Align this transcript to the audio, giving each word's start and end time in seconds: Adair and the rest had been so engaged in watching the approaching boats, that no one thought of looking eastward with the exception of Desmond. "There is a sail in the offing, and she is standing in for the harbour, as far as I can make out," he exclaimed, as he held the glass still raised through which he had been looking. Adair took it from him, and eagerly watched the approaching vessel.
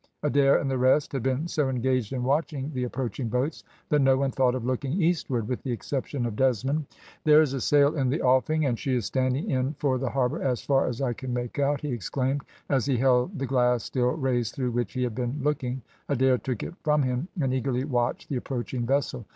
Adair 0.23 0.57
and 0.57 0.67
the 0.71 0.79
rest 0.79 1.11
had 1.11 1.21
been 1.21 1.47
so 1.47 1.69
engaged 1.69 2.11
in 2.11 2.23
watching 2.23 2.71
the 2.73 2.85
approaching 2.85 3.29
boats, 3.29 3.63
that 3.89 4.01
no 4.01 4.17
one 4.17 4.31
thought 4.31 4.55
of 4.55 4.65
looking 4.65 4.99
eastward 4.99 5.47
with 5.47 5.61
the 5.61 5.71
exception 5.71 6.25
of 6.25 6.35
Desmond. 6.35 6.87
"There 7.23 7.39
is 7.43 7.53
a 7.53 7.61
sail 7.61 7.95
in 7.95 8.09
the 8.09 8.19
offing, 8.19 8.65
and 8.65 8.79
she 8.79 8.95
is 8.95 9.05
standing 9.05 9.47
in 9.51 9.75
for 9.77 9.99
the 9.99 10.09
harbour, 10.09 10.41
as 10.41 10.63
far 10.63 10.87
as 10.87 11.03
I 11.03 11.13
can 11.13 11.31
make 11.31 11.59
out," 11.59 11.81
he 11.81 11.91
exclaimed, 11.91 12.41
as 12.67 12.87
he 12.87 12.97
held 12.97 13.37
the 13.37 13.45
glass 13.45 13.83
still 13.83 14.09
raised 14.13 14.55
through 14.55 14.71
which 14.71 14.93
he 14.93 15.03
had 15.03 15.13
been 15.13 15.37
looking. 15.43 15.83
Adair 16.09 16.39
took 16.39 16.63
it 16.63 16.73
from 16.83 17.03
him, 17.03 17.27
and 17.39 17.53
eagerly 17.53 17.83
watched 17.83 18.27
the 18.27 18.37
approaching 18.37 18.87
vessel. 18.87 19.25